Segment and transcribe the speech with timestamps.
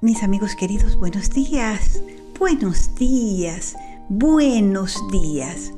[0.00, 2.00] Mis amigos queridos, buenos días,
[2.38, 3.74] buenos días,
[4.08, 5.72] buenos días.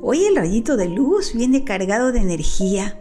[0.00, 2.98] Hoy el rayito de luz viene cargado de energía,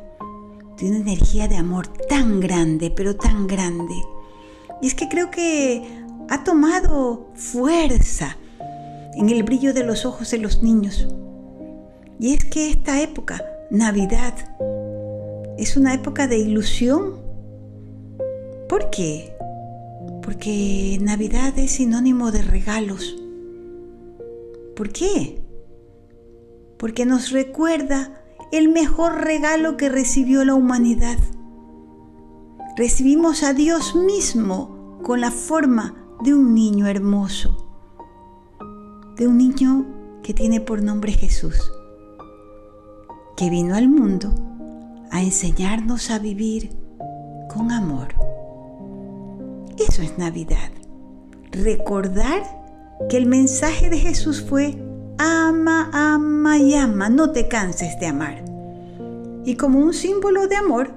[0.78, 3.94] de una energía de amor tan grande, pero tan grande.
[4.82, 5.88] Y es que creo que
[6.30, 8.38] ha tomado fuerza
[9.16, 11.08] en el brillo de los ojos de los niños.
[12.20, 13.42] Y es que esta época,
[13.72, 14.34] Navidad,
[15.58, 17.22] es una época de ilusión.
[18.68, 19.33] ¿Por qué?
[20.22, 23.16] Porque Navidad es sinónimo de regalos.
[24.76, 25.44] ¿Por qué?
[26.78, 28.22] Porque nos recuerda
[28.52, 31.18] el mejor regalo que recibió la humanidad.
[32.78, 37.68] Recibimos a Dios mismo con la forma de un niño hermoso,
[39.18, 39.86] de un niño
[40.24, 41.72] que tiene por nombre Jesús,
[43.36, 44.34] que vino al mundo
[45.12, 46.72] a enseñarnos a vivir
[47.54, 48.23] con amor.
[49.94, 50.72] Eso es Navidad.
[51.52, 52.42] Recordar
[53.10, 54.76] que el mensaje de Jesús fue,
[55.20, 58.44] ama, ama y ama, no te canses de amar.
[59.46, 60.96] Y como un símbolo de amor,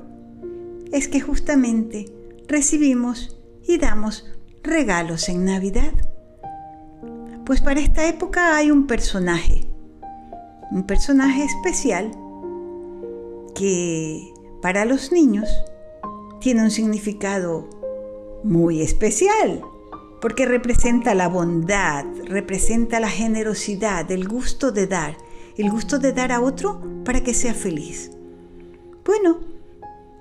[0.92, 2.06] es que justamente
[2.48, 4.24] recibimos y damos
[4.62, 5.92] regalos en Navidad.
[7.44, 9.68] Pues para esta época hay un personaje,
[10.70, 12.12] un personaje especial
[13.54, 15.50] que para los niños
[16.40, 17.75] tiene un significado
[18.44, 19.62] muy especial,
[20.20, 25.16] porque representa la bondad, representa la generosidad, el gusto de dar,
[25.56, 28.10] el gusto de dar a otro para que sea feliz.
[29.04, 29.38] Bueno,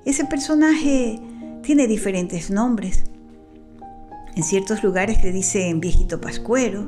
[0.05, 1.19] ese personaje
[1.63, 3.03] tiene diferentes nombres.
[4.35, 6.85] En ciertos lugares le dicen viejito pascuero,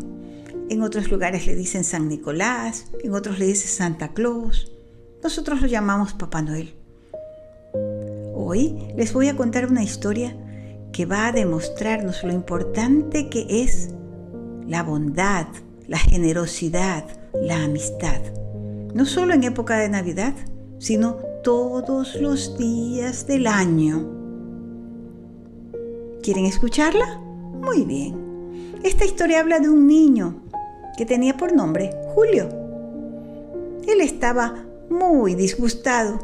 [0.69, 4.71] en otros lugares le dicen San Nicolás, en otros le dicen Santa Claus.
[5.23, 6.75] Nosotros lo llamamos Papá Noel.
[8.35, 10.35] Hoy les voy a contar una historia
[10.91, 13.89] que va a demostrarnos lo importante que es
[14.65, 15.47] la bondad,
[15.87, 18.21] la generosidad, la amistad.
[18.93, 20.33] No solo en época de Navidad,
[20.79, 24.05] sino todos los días del año.
[26.21, 27.19] ¿Quieren escucharla?
[27.19, 28.27] Muy bien.
[28.83, 30.43] Esta historia habla de un niño
[30.97, 32.49] que tenía por nombre Julio.
[33.87, 36.19] Él estaba muy disgustado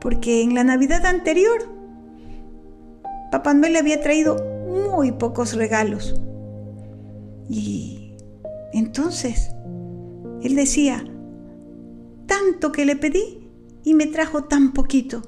[0.00, 1.77] porque en la Navidad anterior
[3.30, 6.20] Papá Noel le había traído muy pocos regalos.
[7.48, 8.16] Y
[8.72, 9.50] entonces
[10.42, 11.04] él decía,
[12.26, 13.48] tanto que le pedí
[13.84, 15.22] y me trajo tan poquito.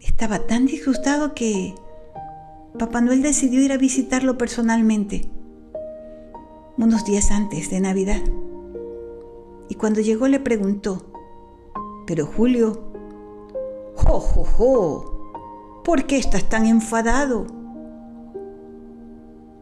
[0.00, 1.74] Estaba tan disgustado que
[2.78, 5.28] Papá Noel decidió ir a visitarlo personalmente,
[6.76, 8.20] unos días antes de Navidad.
[9.68, 11.10] Y cuando llegó le preguntó,
[12.06, 12.92] pero Julio,
[13.96, 15.17] jo, jo, jo,
[15.88, 17.46] ¿Por qué estás tan enfadado?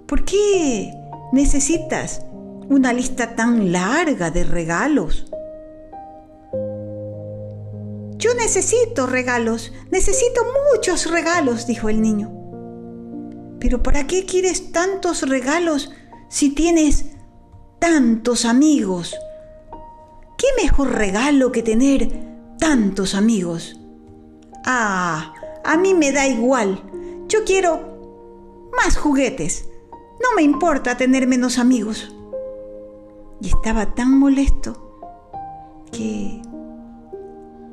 [0.09, 0.93] ¿Por qué
[1.31, 2.21] necesitas
[2.69, 5.31] una lista tan larga de regalos?
[8.19, 10.41] Yo necesito regalos, necesito
[10.75, 12.33] muchos regalos, dijo el niño.
[13.61, 15.93] Pero ¿para qué quieres tantos regalos
[16.29, 17.05] si tienes
[17.79, 19.15] tantos amigos?
[20.37, 22.11] ¿Qué mejor regalo que tener
[22.59, 23.81] tantos amigos?
[24.65, 25.33] Ah,
[25.67, 26.81] a mí me da igual.
[27.29, 29.69] Yo quiero más juguetes.
[30.23, 32.15] No me importa tener menos amigos.
[33.41, 34.83] Y estaba tan molesto
[35.93, 36.41] que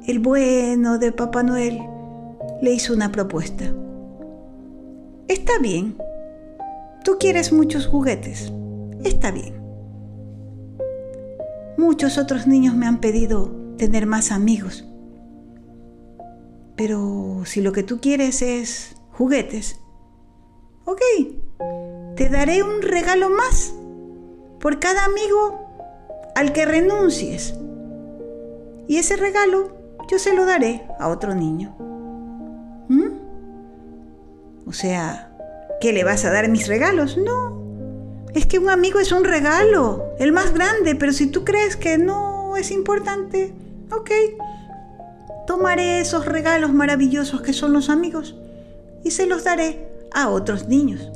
[0.08, 1.80] el bueno de Papá Noel
[2.62, 3.66] le hizo una propuesta.
[5.28, 5.96] Está bien.
[7.04, 8.52] Tú quieres muchos juguetes.
[9.04, 9.62] Está bien.
[11.78, 14.86] Muchos otros niños me han pedido tener más amigos.
[16.76, 19.80] Pero si lo que tú quieres es juguetes,
[20.86, 21.02] ok,
[22.16, 23.74] te daré un regalo más
[24.60, 25.64] por cada amigo
[26.36, 27.54] al que renuncies.
[28.88, 29.78] Y ese regalo
[30.10, 31.76] yo se lo daré a otro niño.
[32.90, 33.24] ¿Mm?
[34.66, 35.36] O sea,
[35.80, 37.18] ¿qué le vas a dar mis regalos?
[37.18, 37.62] No.
[38.34, 41.98] Es que un amigo es un regalo, el más grande, pero si tú crees que
[41.98, 43.54] no es importante,
[43.92, 44.10] ok,
[45.46, 48.36] tomaré esos regalos maravillosos que son los amigos
[49.04, 51.12] y se los daré a otros niños.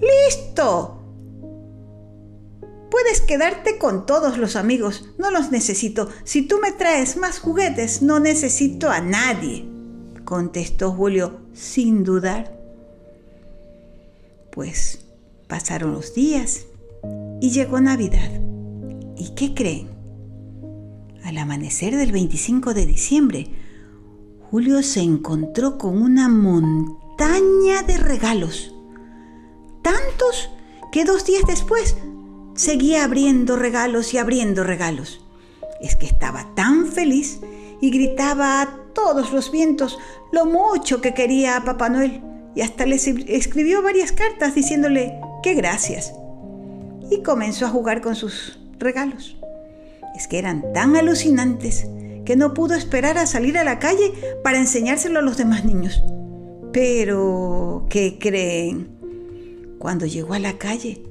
[0.00, 0.92] ¡Listo!
[2.90, 6.08] Puedes quedarte con todos los amigos, no los necesito.
[6.24, 9.68] Si tú me traes más juguetes, no necesito a nadie,
[10.24, 12.56] contestó Julio sin dudar.
[14.50, 15.00] Pues
[15.48, 16.66] pasaron los días
[17.40, 18.30] y llegó Navidad.
[19.16, 19.95] ¿Y qué creen?
[21.26, 23.48] Al amanecer del 25 de diciembre,
[24.48, 28.72] Julio se encontró con una montaña de regalos.
[29.82, 30.50] tantos
[30.92, 31.96] que dos días después
[32.54, 35.20] seguía abriendo regalos y abriendo regalos.
[35.80, 37.40] Es que estaba tan feliz
[37.80, 39.98] y gritaba a todos los vientos
[40.30, 42.22] lo mucho que quería a Papá Noel
[42.54, 46.12] y hasta le escribió varias cartas diciéndole que gracias.
[47.10, 49.35] Y comenzó a jugar con sus regalos.
[50.16, 51.86] Es que eran tan alucinantes
[52.24, 56.02] que no pudo esperar a salir a la calle para enseñárselo a los demás niños.
[56.72, 59.76] Pero, ¿qué creen?
[59.78, 61.02] Cuando llegó a la calle,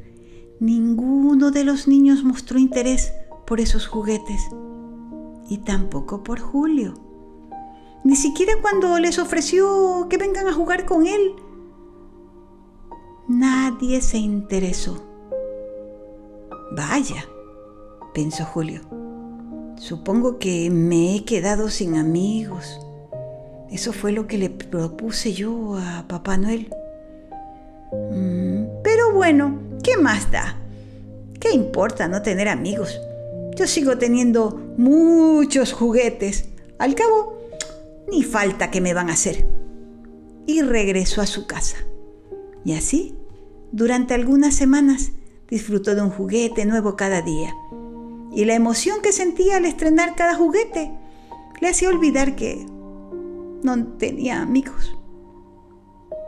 [0.59, 3.13] ninguno de los niños mostró interés
[3.45, 4.41] por esos juguetes.
[5.49, 6.95] Y tampoco por Julio.
[8.03, 11.35] Ni siquiera cuando les ofreció que vengan a jugar con él.
[13.27, 15.03] Nadie se interesó.
[16.75, 17.25] Vaya,
[18.15, 18.79] pensó Julio.
[19.77, 22.79] Supongo que me he quedado sin amigos.
[23.69, 26.69] Eso fue lo que le propuse yo a Papá Noel.
[28.11, 30.57] Mm, pero bueno, ¿qué más da?
[31.41, 32.99] ¿Qué importa no tener amigos?
[33.57, 36.45] Yo sigo teniendo muchos juguetes.
[36.79, 37.37] Al cabo,
[38.09, 39.45] ni falta que me van a hacer.
[40.47, 41.77] Y regresó a su casa.
[42.63, 43.13] Y así,
[43.73, 45.11] durante algunas semanas,
[45.49, 47.53] disfrutó de un juguete nuevo cada día.
[48.35, 50.91] Y la emoción que sentía al estrenar cada juguete
[51.61, 52.65] le hacía olvidar que
[53.63, 54.95] no tenía amigos.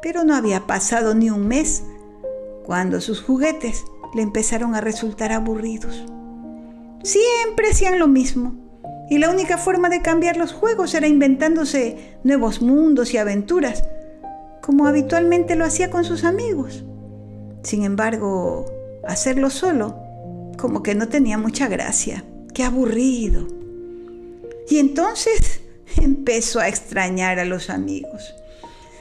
[0.01, 1.83] Pero no había pasado ni un mes
[2.65, 3.83] cuando sus juguetes
[4.15, 6.06] le empezaron a resultar aburridos.
[7.04, 8.56] Siempre hacían lo mismo
[9.09, 13.83] y la única forma de cambiar los juegos era inventándose nuevos mundos y aventuras,
[14.62, 16.86] como habitualmente lo hacía con sus amigos.
[17.63, 18.65] Sin embargo,
[19.06, 20.06] hacerlo solo,
[20.57, 22.25] como que no tenía mucha gracia.
[22.54, 23.48] Qué aburrido.
[24.69, 25.62] Y entonces
[26.01, 28.33] empezó a extrañar a los amigos.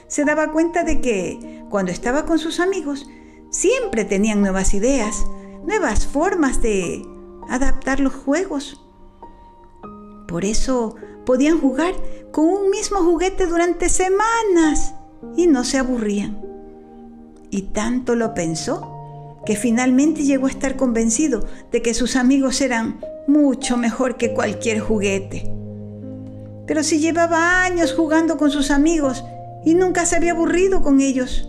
[0.08, 3.08] Se daba cuenta de que cuando estaba con sus amigos,
[3.50, 5.24] siempre tenían nuevas ideas,
[5.64, 7.02] nuevas formas de
[7.48, 8.80] adaptar los juegos.
[10.28, 10.94] Por eso
[11.24, 11.94] podían jugar
[12.32, 14.94] con un mismo juguete durante semanas
[15.36, 16.40] y no se aburrían.
[17.50, 18.95] Y tanto lo pensó
[19.46, 24.80] que finalmente llegó a estar convencido de que sus amigos eran mucho mejor que cualquier
[24.80, 25.50] juguete.
[26.66, 29.24] Pero si llevaba años jugando con sus amigos
[29.64, 31.48] y nunca se había aburrido con ellos.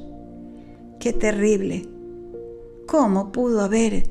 [1.00, 1.88] Qué terrible.
[2.88, 4.10] ¿Cómo pudo haber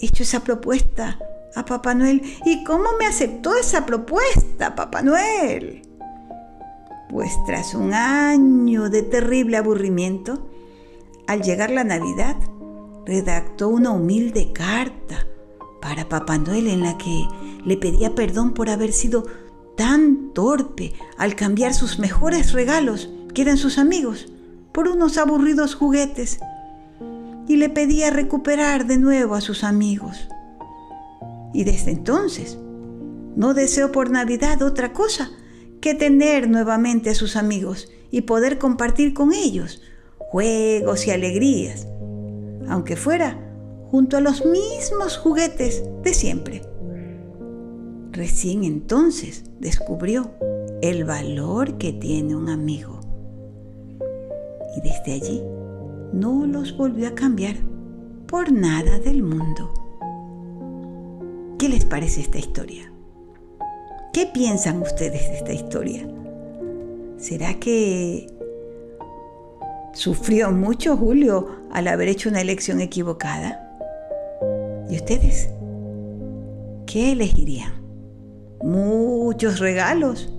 [0.00, 1.18] hecho esa propuesta
[1.54, 2.22] a Papá Noel?
[2.44, 5.82] ¿Y cómo me aceptó esa propuesta, Papá Noel?
[7.10, 10.48] Pues tras un año de terrible aburrimiento,
[11.26, 12.36] al llegar la Navidad,
[13.06, 15.26] redactó una humilde carta
[15.80, 17.26] para Papá Noel en la que
[17.64, 19.26] le pedía perdón por haber sido
[19.76, 24.28] tan torpe al cambiar sus mejores regalos, que eran sus amigos,
[24.72, 26.38] por unos aburridos juguetes,
[27.48, 30.28] y le pedía recuperar de nuevo a sus amigos.
[31.52, 32.58] Y desde entonces
[33.36, 35.30] no deseó por Navidad otra cosa
[35.80, 39.82] que tener nuevamente a sus amigos y poder compartir con ellos
[40.30, 41.86] juegos y alegrías
[42.68, 43.38] aunque fuera
[43.90, 46.62] junto a los mismos juguetes de siempre.
[48.12, 50.30] Recién entonces descubrió
[50.82, 53.00] el valor que tiene un amigo.
[54.76, 55.42] Y desde allí
[56.12, 57.56] no los volvió a cambiar
[58.26, 59.72] por nada del mundo.
[61.58, 62.92] ¿Qué les parece esta historia?
[64.12, 66.06] ¿Qué piensan ustedes de esta historia?
[67.16, 68.26] ¿Será que
[69.94, 73.60] Sufrió mucho Julio al haber hecho una elección equivocada.
[74.90, 75.48] ¿Y ustedes?
[76.84, 77.72] ¿Qué elegirían?
[78.60, 80.32] ¿Muchos regalos?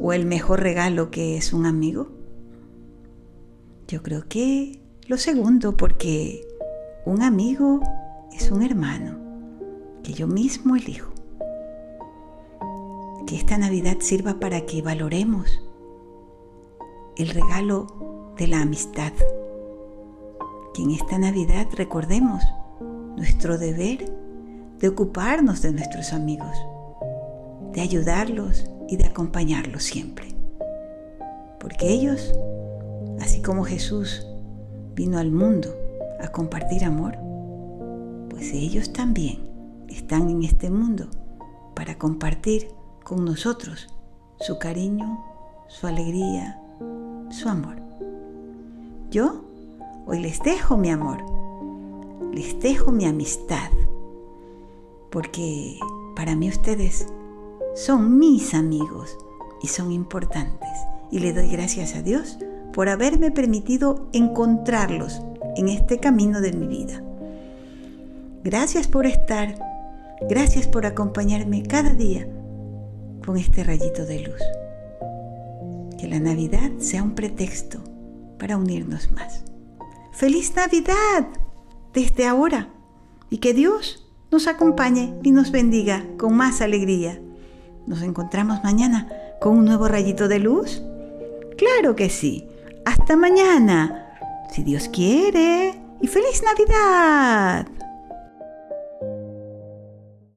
[0.00, 2.08] ¿O el mejor regalo que es un amigo?
[3.88, 6.46] Yo creo que lo segundo, porque
[7.04, 7.80] un amigo
[8.32, 9.18] es un hermano
[10.04, 11.12] que yo mismo elijo.
[13.26, 15.60] Que esta Navidad sirva para que valoremos
[17.16, 19.12] el regalo de la amistad.
[20.74, 22.42] Que en esta Navidad recordemos
[23.16, 24.10] nuestro deber
[24.78, 26.56] de ocuparnos de nuestros amigos,
[27.72, 30.34] de ayudarlos y de acompañarlos siempre.
[31.60, 32.34] Porque ellos,
[33.20, 34.26] así como Jesús
[34.94, 35.74] vino al mundo
[36.20, 37.16] a compartir amor,
[38.28, 39.48] pues ellos también
[39.88, 41.08] están en este mundo
[41.74, 42.68] para compartir
[43.04, 43.88] con nosotros
[44.40, 45.24] su cariño,
[45.68, 46.60] su alegría,
[47.30, 47.83] su amor.
[49.14, 49.44] Yo
[50.06, 51.18] hoy les dejo mi amor,
[52.32, 53.70] les dejo mi amistad,
[55.12, 55.78] porque
[56.16, 57.06] para mí ustedes
[57.76, 59.16] son mis amigos
[59.62, 60.68] y son importantes.
[61.12, 62.38] Y le doy gracias a Dios
[62.72, 65.22] por haberme permitido encontrarlos
[65.54, 67.00] en este camino de mi vida.
[68.42, 69.54] Gracias por estar,
[70.28, 72.26] gracias por acompañarme cada día
[73.24, 74.42] con este rayito de luz.
[76.00, 77.93] Que la Navidad sea un pretexto
[78.44, 79.42] para unirnos más.
[80.12, 81.28] ¡Feliz Navidad!
[81.94, 82.68] Desde ahora.
[83.30, 87.18] Y que Dios nos acompañe y nos bendiga con más alegría.
[87.86, 89.08] Nos encontramos mañana
[89.40, 90.82] con un nuevo rayito de luz.
[91.56, 92.46] Claro que sí.
[92.84, 94.14] Hasta mañana.
[94.52, 95.80] Si Dios quiere.
[96.02, 97.66] Y feliz Navidad.